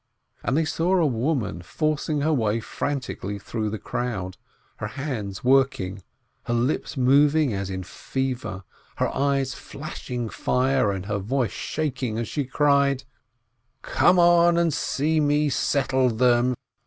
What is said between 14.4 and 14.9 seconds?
and